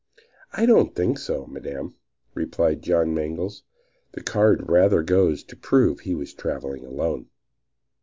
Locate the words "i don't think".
0.51-1.19